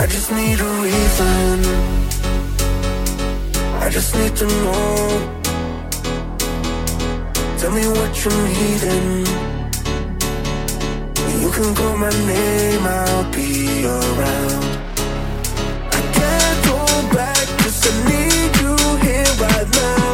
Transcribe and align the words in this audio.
I 0.00 0.06
just 0.06 0.30
need 0.30 0.60
a 0.60 0.70
reason. 0.80 1.58
I 3.82 3.88
just 3.90 4.14
need 4.14 4.36
to 4.36 4.46
know. 4.46 5.08
Tell 7.58 7.72
me 7.72 7.84
what 7.88 8.24
you're 8.24 8.42
needing. 8.46 9.26
You 11.42 11.50
can 11.50 11.74
call 11.74 11.96
my 11.96 12.10
name, 12.10 12.86
I'll 12.86 13.24
be 13.32 13.84
around. 13.86 14.64
I 15.90 16.00
can't 16.16 16.60
go 16.70 16.78
back, 17.16 17.46
cause 17.58 17.80
I 17.88 17.92
need 18.08 18.52
you 18.62 18.76
here 19.04 19.32
right 19.42 19.68
now. 19.82 20.07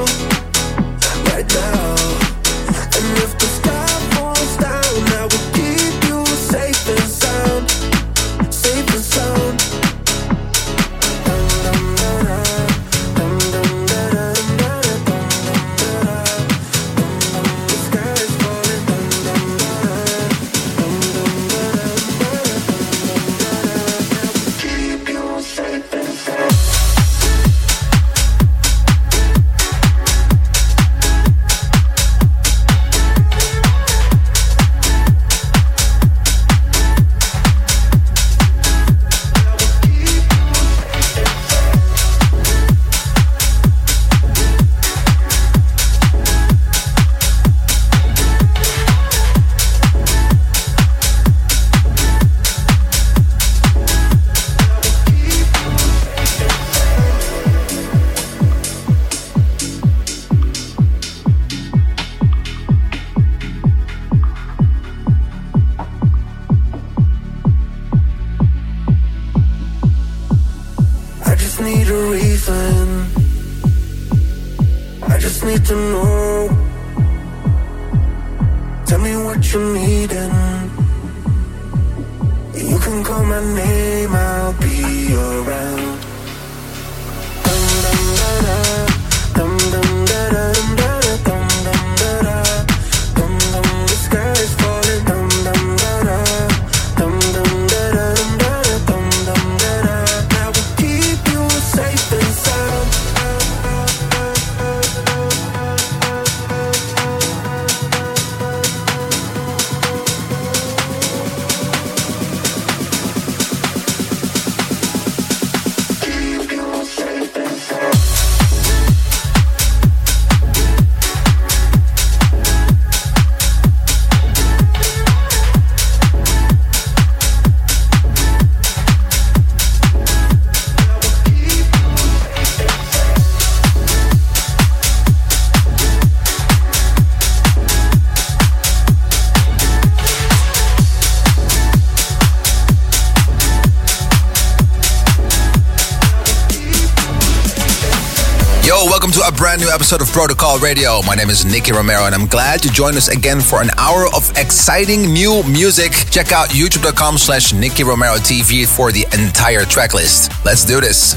Welcome 149.04 149.20
to 149.20 149.28
a 149.28 149.36
brand 149.36 149.60
new 149.60 149.68
episode 149.68 150.00
of 150.00 150.10
Protocol 150.12 150.58
Radio. 150.60 151.02
My 151.02 151.14
name 151.14 151.28
is 151.28 151.44
Nicky 151.44 151.72
Romero, 151.72 152.06
and 152.06 152.14
I'm 152.14 152.26
glad 152.26 152.64
you 152.64 152.70
joined 152.70 152.96
us 152.96 153.08
again 153.08 153.42
for 153.42 153.60
an 153.60 153.68
hour 153.76 154.06
of 154.16 154.30
exciting 154.38 155.12
new 155.12 155.42
music. 155.42 155.92
Check 156.10 156.32
out 156.32 156.48
youtube.com 156.48 157.18
slash 157.18 157.52
Nicky 157.52 157.84
Romero 157.84 158.14
TV 158.14 158.66
for 158.66 158.92
the 158.92 159.04
entire 159.12 159.66
track 159.66 159.92
list. 159.92 160.32
Let's 160.42 160.64
do 160.64 160.80
this. 160.80 161.16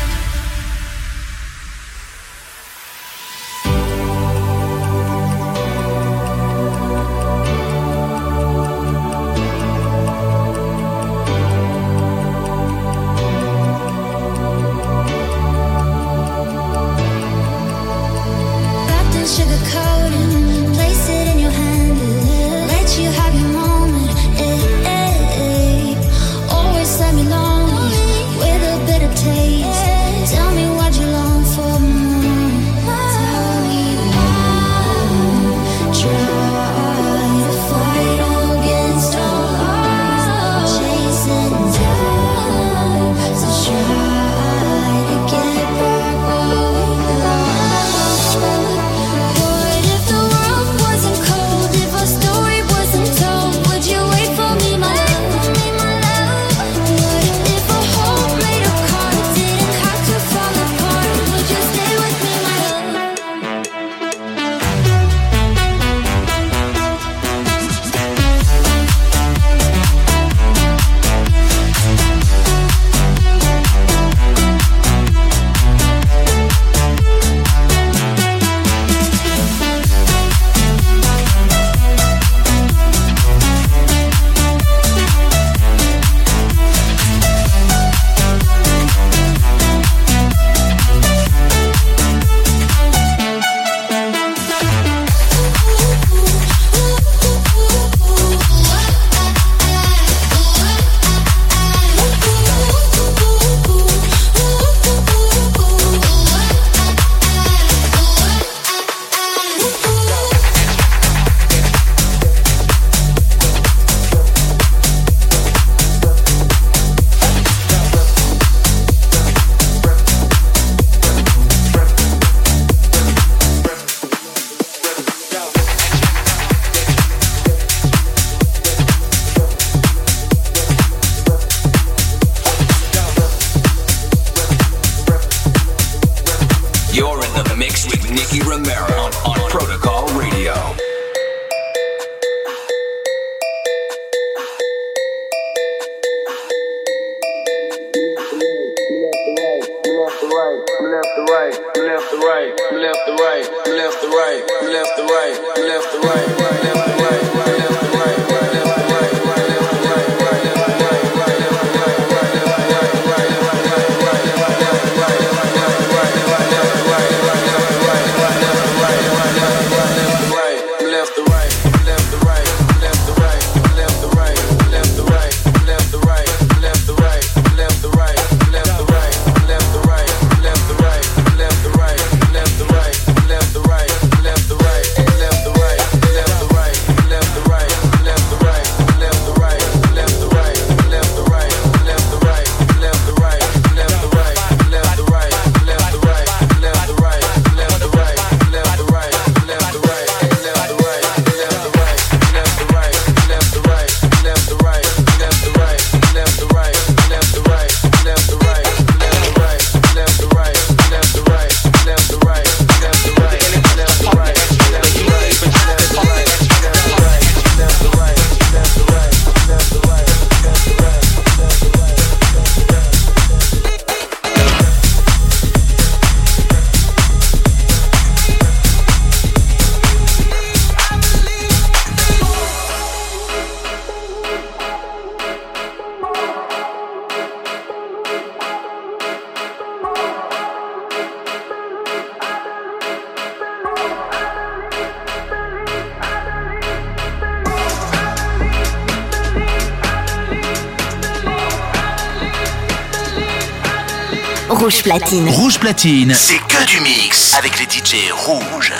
Rouge 254.81 254.99
Platine. 254.99 255.29
Rouge 255.29 255.59
Platine, 255.59 256.13
c'est 256.15 256.39
que 256.39 256.65
du 256.65 256.79
mix 256.81 257.35
avec 257.35 257.59
les 257.59 257.65
DJ 257.65 258.11
rouges. 258.11 258.73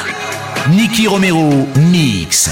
Nicky 0.72 1.08
Romero, 1.08 1.67
mix. 1.75 2.50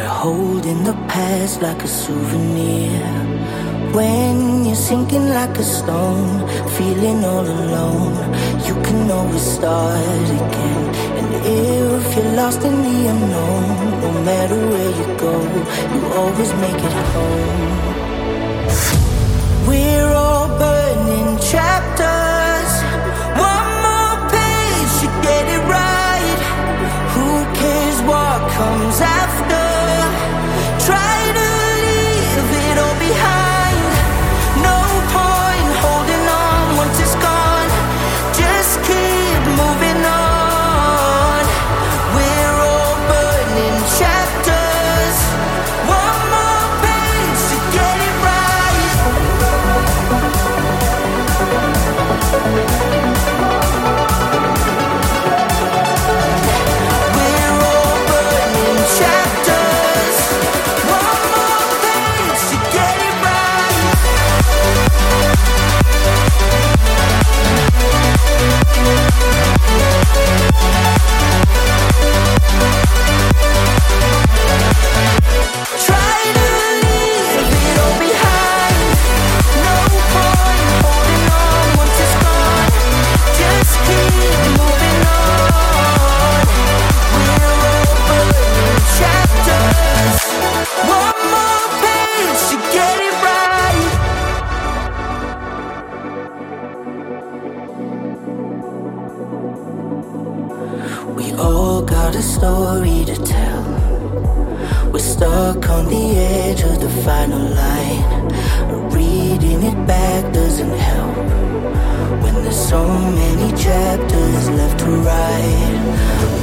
We're 0.00 0.08
holding 0.08 0.82
the 0.82 0.94
past 1.12 1.60
like 1.60 1.82
a 1.82 1.88
souvenir. 1.88 3.02
When 3.92 4.64
you're 4.64 4.84
sinking 4.90 5.28
like 5.28 5.58
a 5.58 5.62
stone, 5.62 6.48
feeling 6.76 7.22
all 7.24 7.46
alone, 7.58 8.16
you 8.66 8.74
can 8.86 9.10
always 9.10 9.46
start 9.56 10.26
again. 10.40 10.84
And 11.18 11.28
if 11.44 12.04
you're 12.16 12.32
lost 12.40 12.62
in 12.68 12.76
the 12.86 12.98
unknown, 13.12 13.66
no 14.04 14.10
matter 14.28 14.58
where 14.72 14.92
you 15.00 15.06
go, 15.26 15.34
you 15.92 16.00
always 16.20 16.52
make 16.64 16.80
it 16.88 16.96
home. 17.12 17.78
We're 19.68 20.12
all 20.24 20.48
burning 20.60 21.30
chapters. 21.52 22.72
One 23.50 23.70
more 23.86 24.16
page, 24.36 24.92
you 25.02 25.10
get 25.28 25.44
it 25.56 25.62
right. 25.78 26.40
Who 27.14 27.28
cares 27.60 27.98
what 28.10 28.38
comes 28.56 29.00
after. 29.00 29.69
story 102.40 103.04
to 103.04 103.16
tell. 103.22 103.64
We're 104.90 105.06
stuck 105.14 105.68
on 105.68 105.84
the 105.94 106.06
edge 106.16 106.62
of 106.62 106.80
the 106.80 106.88
final 107.04 107.44
line. 107.62 108.04
Reading 108.96 109.60
it 109.70 109.78
back 109.86 110.22
doesn't 110.32 110.76
help. 110.90 111.16
When 112.22 112.34
there's 112.42 112.62
so 112.72 112.82
many 113.20 113.48
chapters 113.64 114.48
left 114.58 114.78
to 114.84 114.90
write. 115.06 115.82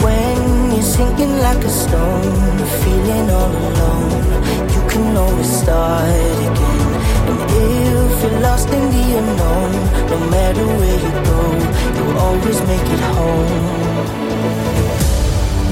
When 0.06 0.38
you're 0.74 0.92
sinking 0.98 1.34
like 1.48 1.64
a 1.66 1.74
stone, 1.84 2.58
feeling 2.84 3.28
all 3.40 3.54
alone, 3.70 4.26
you 4.76 4.82
can 4.92 5.18
always 5.18 5.52
start 5.64 6.38
again. 6.50 6.90
And 7.30 7.40
if 7.66 8.22
you're 8.22 8.40
lost 8.48 8.70
in 8.70 8.86
the 8.96 9.06
unknown, 9.20 9.72
no 10.14 10.18
matter 10.36 10.66
where 10.80 11.00
you 11.06 11.14
go, 11.32 11.42
you'll 11.96 12.18
always 12.26 12.60
make 12.72 12.88
it 12.96 13.02
home. 13.16 14.27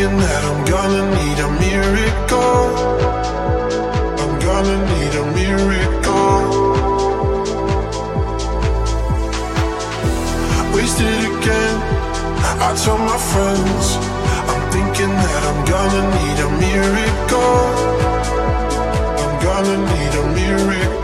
thinking 0.00 0.18
that 0.18 0.42
I'm 0.50 0.64
gonna 0.64 1.04
need 1.18 1.38
a 1.44 1.50
miracle. 1.60 2.64
I'm 4.22 4.34
gonna 4.40 4.78
need 4.92 5.12
a 5.14 5.26
miracle. 5.36 6.40
Wasted 10.74 11.20
again. 11.32 11.76
I 12.66 12.70
told 12.82 13.00
my 13.12 13.18
friends 13.32 13.84
I'm 14.50 14.62
thinking 14.72 15.12
that 15.26 15.42
I'm 15.50 15.60
gonna 15.74 16.04
need 16.16 16.38
a 16.48 16.50
miracle. 16.64 17.60
I'm 19.22 19.34
gonna 19.44 19.76
need 19.92 20.12
a 20.14 20.26
miracle. 20.34 20.99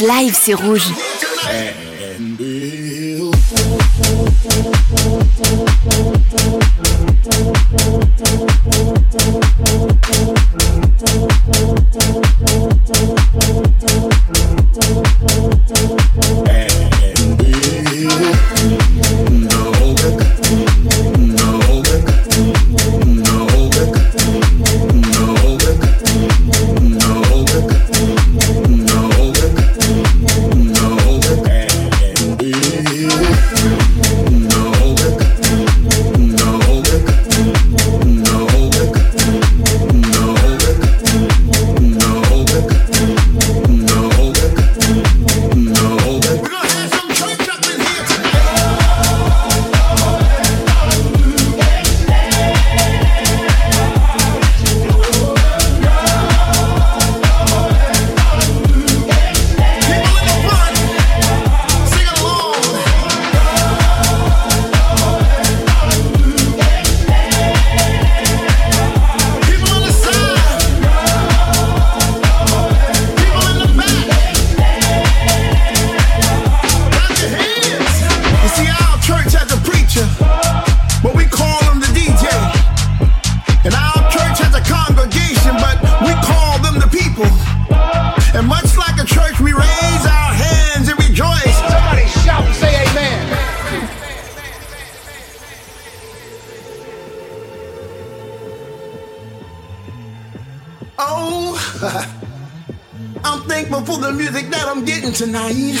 Live, 0.00 0.34
c'est 0.34 0.54
rouge. 0.54 0.88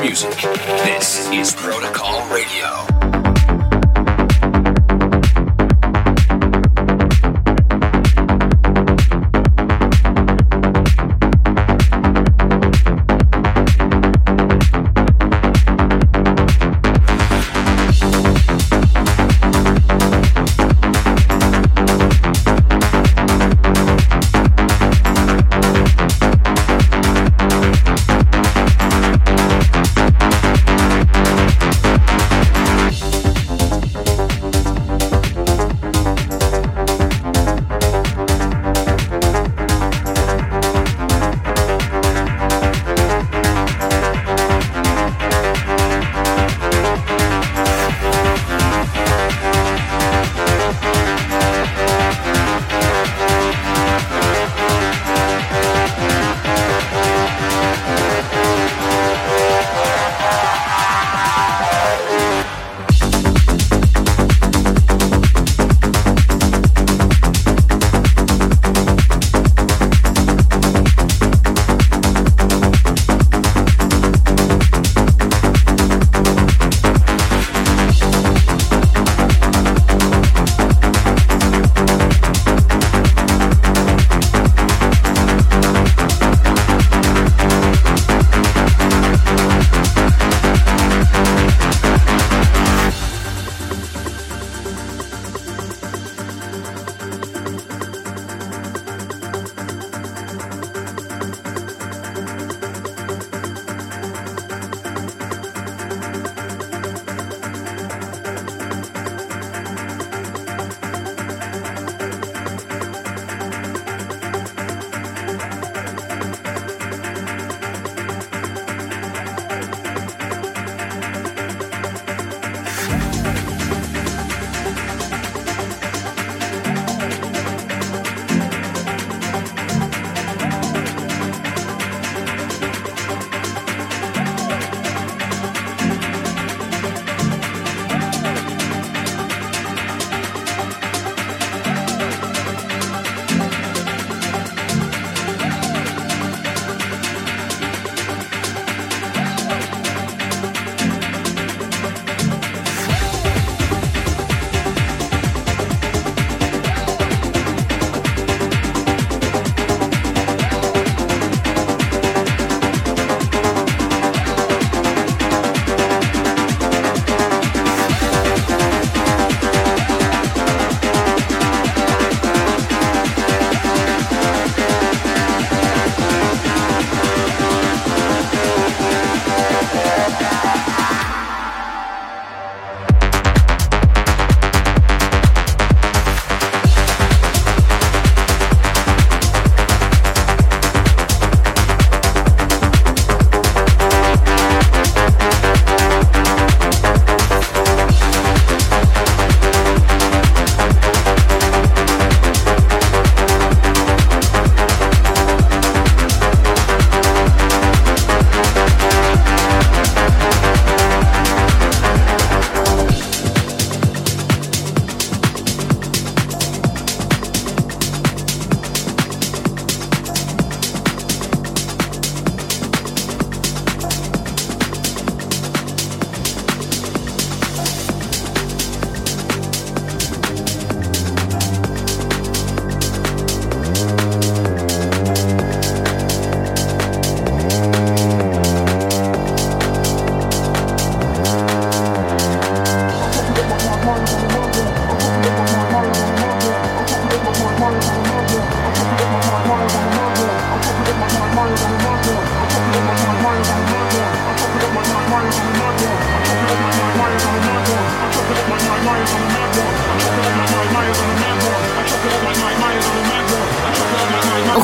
music. 0.00 0.30
This 0.84 1.28
is 1.30 1.54
Protocol 1.54 2.28
Radio. 2.28 2.85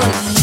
Thank 0.00 0.38
you. 0.38 0.39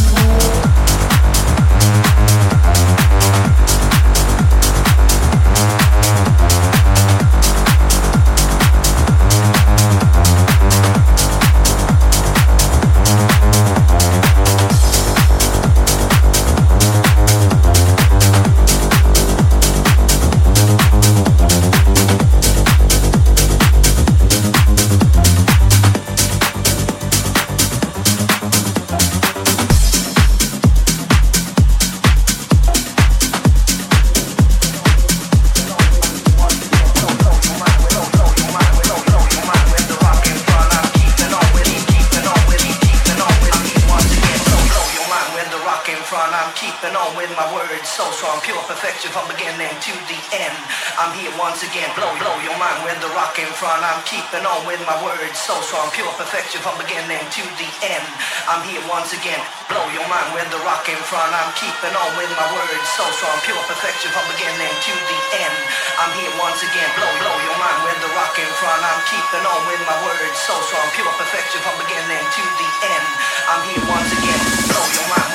I'm 61.15 61.55
keeping 61.55 61.95
on 61.95 62.11
with 62.19 62.27
my 62.35 62.51
words 62.51 62.87
so 62.99 63.07
strong. 63.15 63.39
Pure 63.47 63.63
perfection 63.63 64.11
from 64.11 64.27
beginning 64.27 64.75
to 64.75 64.91
the 64.91 65.19
end. 65.39 65.55
I'm 65.95 66.11
here 66.19 66.35
once 66.35 66.59
again. 66.59 66.89
Blow, 66.99 67.07
blow 67.23 67.37
your 67.47 67.55
mind 67.55 67.79
with 67.87 67.95
the 68.03 68.11
rockin' 68.11 68.51
front. 68.59 68.83
I'm 68.83 68.99
keeping 69.07 69.45
on 69.47 69.61
with 69.71 69.79
my 69.87 69.95
words 70.03 70.35
so 70.35 70.51
strong. 70.67 70.83
Pure 70.99 71.07
perfection 71.15 71.63
from 71.63 71.79
beginning 71.79 72.27
to 72.27 72.43
the 72.43 72.69
end. 72.91 73.07
I'm 73.47 73.63
here 73.71 73.83
once 73.87 74.11
again. 74.11 74.41
Blow 74.67 74.83
your 74.99 75.07
mind. 75.15 75.26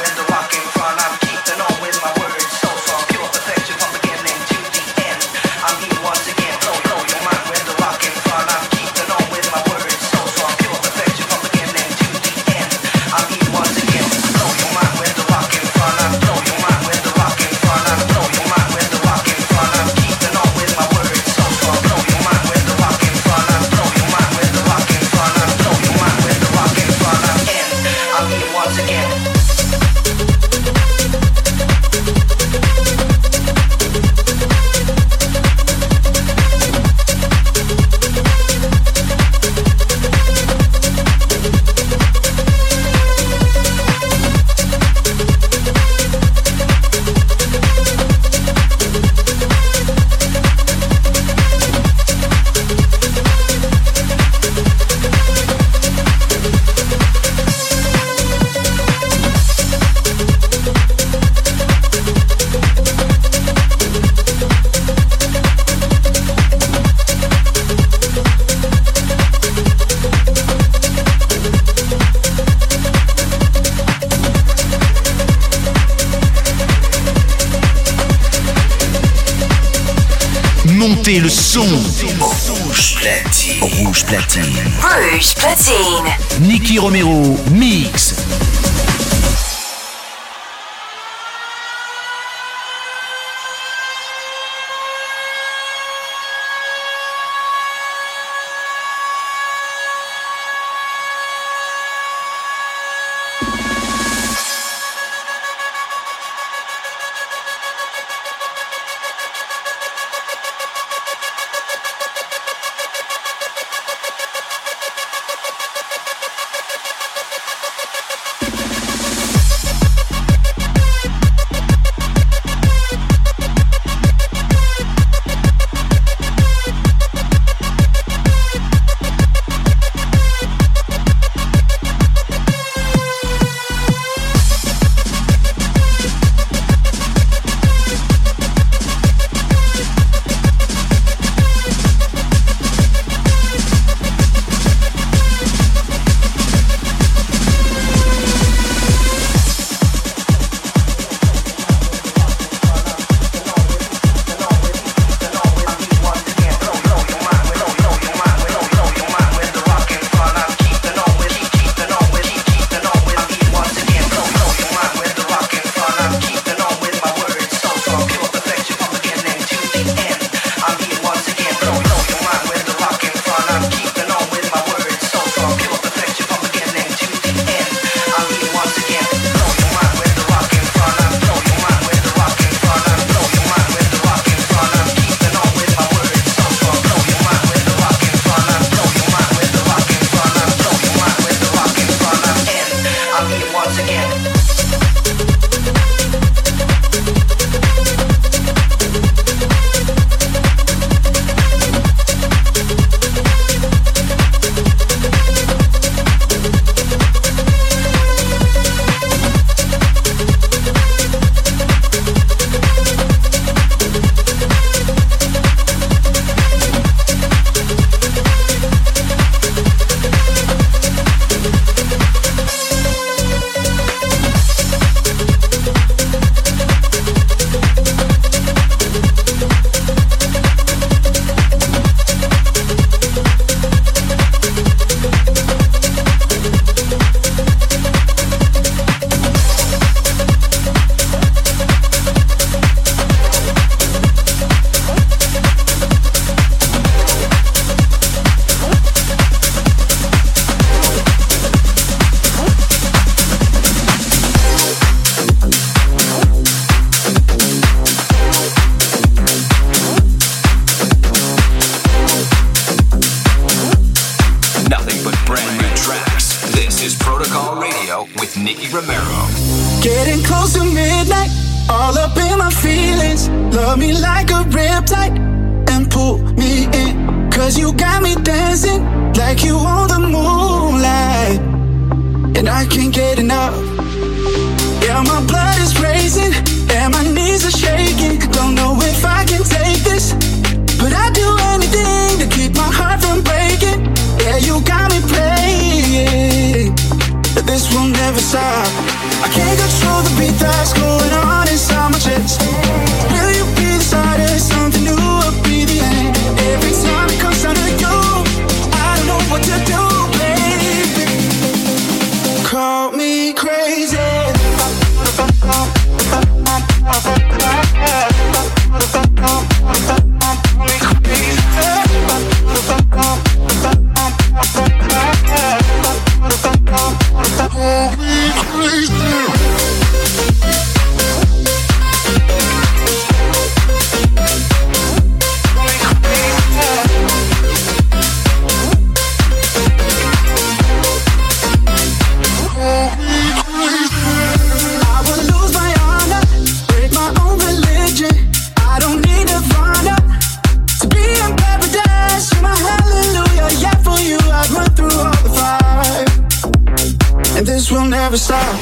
never 358.13 358.19
stop. 358.19 358.55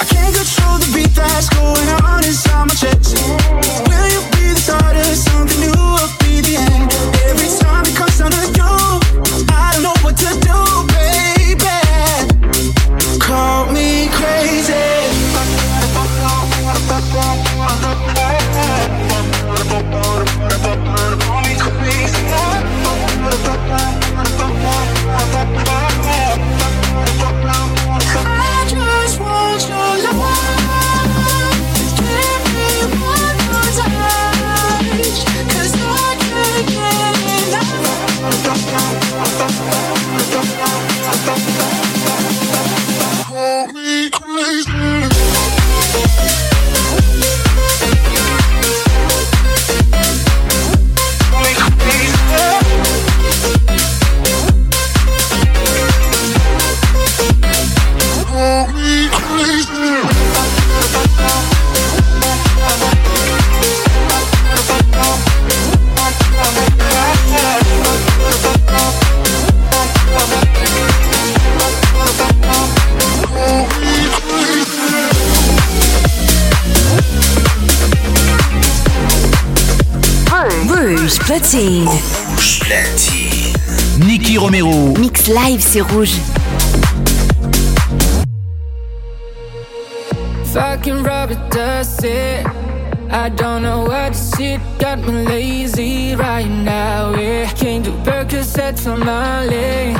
I 0.00 0.04
can't 0.04 0.34
control 0.34 0.78
the 0.78 0.90
beat 0.94 1.14
that's 1.14 1.50
going 1.50 1.88
on 2.04 2.24
inside 2.24 2.68
my 2.68 2.74
chest. 2.74 2.97
Nicky 84.06 84.36
Romero. 84.36 84.92
Mix 84.98 85.28
live, 85.28 85.62
c'est 85.62 85.80
rouge. 85.80 86.14
Fucking 90.52 91.02
rubber 91.02 91.38
does 91.50 92.04
it. 92.04 92.46
I 93.10 93.30
don't 93.30 93.62
know 93.62 93.84
what 93.84 94.14
shit 94.14 94.60
got 94.78 94.98
me 94.98 95.24
lazy 95.26 96.14
right 96.16 96.50
now. 96.50 97.14
Yeah, 97.14 97.50
can't 97.52 97.82
do 97.82 97.92
Percocets 98.04 98.86
on 98.86 99.00
my 99.00 99.46
leg. 99.46 99.96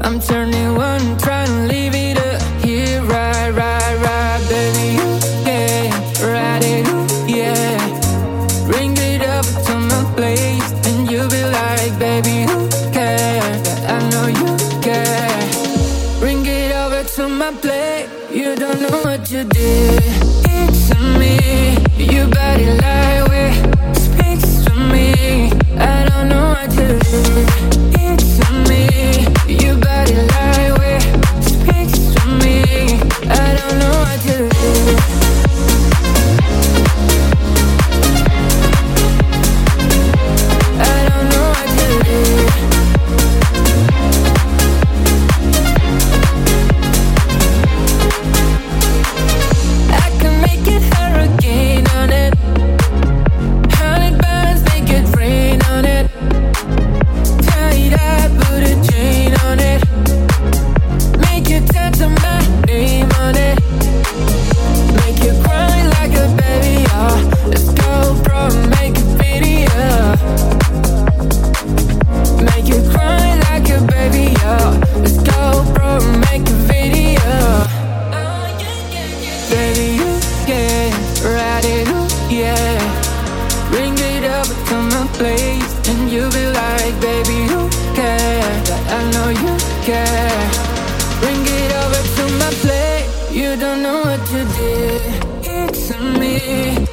I'm 0.00 0.18
turning 0.20 0.74
one, 0.74 1.18
trying 1.18 1.48
to 1.48 1.66
leave 1.66 1.94
it 1.94 2.16
here, 2.64 3.02
right, 3.02 3.38
you 18.48 18.56
don't 18.56 18.80
know 18.80 19.00
what 19.02 19.30
you 19.30 19.44
did 19.44 20.02
to 20.88 20.96
me. 21.18 21.76
You 21.98 22.26
better 22.28 22.74
lie. 22.76 23.27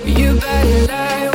You 0.05 0.39
better 0.39 0.87
lie. 0.87 1.34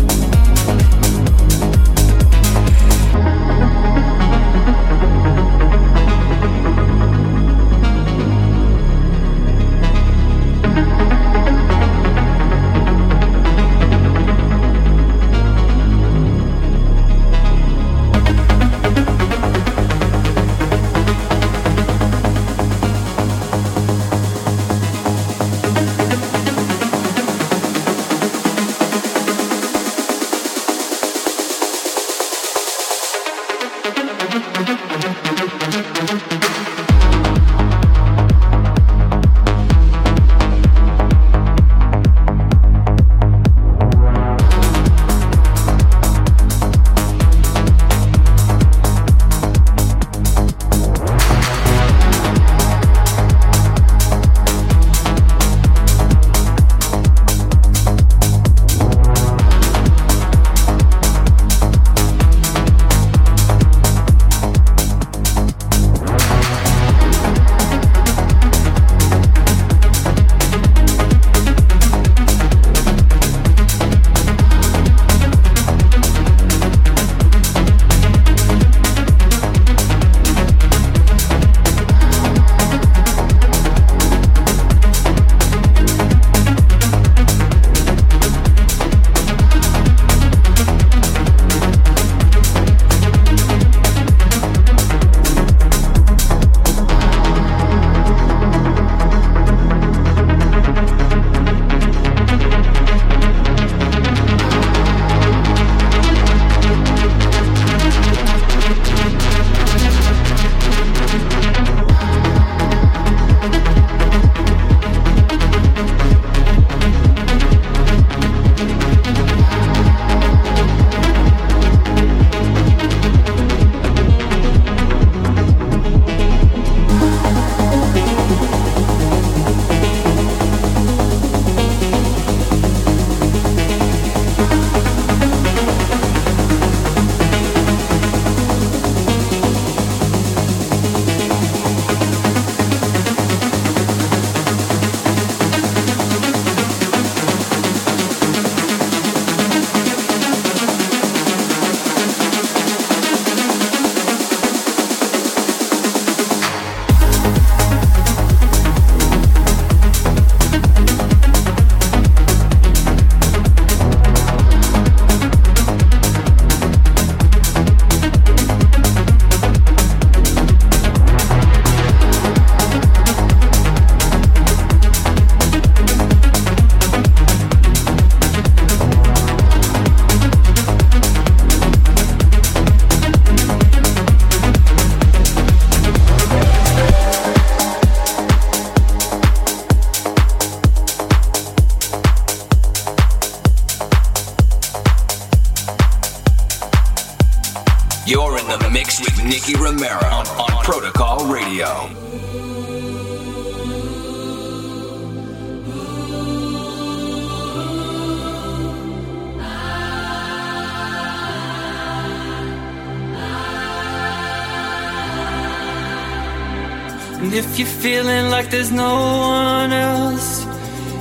There's 218.49 218.71
no 218.71 218.93
one 219.19 219.71
else. 219.71 220.45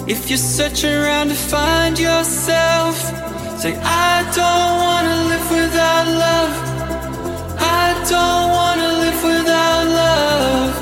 If 0.07 0.29
you're 0.29 0.39
searching 0.39 0.93
around 0.93 1.29
to 1.29 1.35
find 1.35 1.99
yourself, 1.99 2.97
say, 3.59 3.75
I 3.83 4.23
don't 4.39 4.73
wanna 4.85 5.17
live 5.31 5.51
without 5.51 6.07
love. 6.27 6.55
I 7.59 7.87
don't 8.13 8.49
wanna 8.59 8.91
live 9.05 9.21
without 9.33 9.85
love. 10.03 10.73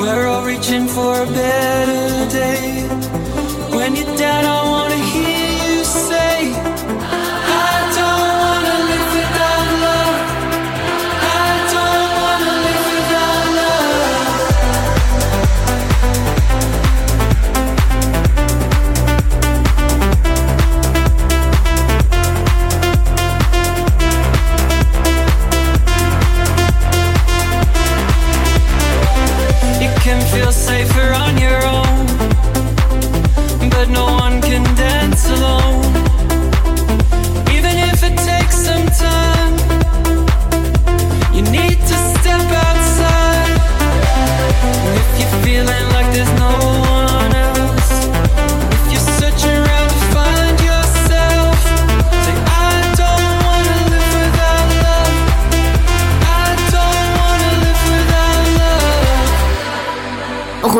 We're 0.00 0.26
all 0.26 0.44
reaching 0.44 0.86
for 0.88 1.22
a 1.22 1.26
better 1.26 2.30
day. 2.30 2.88
When 3.76 3.96
you're 3.96 4.16
down, 4.16 4.44
I 4.44 4.62
wanna 4.70 4.81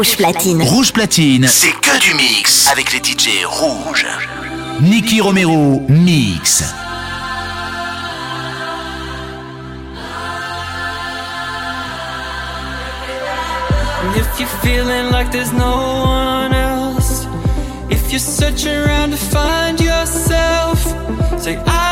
Rouge 0.02 0.16
Platine. 0.16 0.62
Rouge 0.62 0.92
Platine, 0.92 1.46
c'est 1.46 1.70
que 1.70 2.00
du 2.00 2.14
mix 2.14 2.66
avec 2.72 2.92
les 2.92 2.98
DJ 2.98 3.44
rouges. 3.46 4.04
Nicky 4.80 5.20
Romero, 5.20 5.80
mix. 5.88 6.64
if 14.16 14.40
you're 14.40 14.48
feeling 14.64 15.12
like 15.12 15.30
there's 15.30 15.52
no 15.52 16.02
one 16.02 16.52
else, 16.52 17.24
if 17.88 18.10
you're 18.10 18.18
searching 18.18 18.74
around 18.74 19.12
to 19.12 19.16
find 19.16 19.80
yourself, 19.80 20.82
say, 21.40 21.56
I 21.64 21.91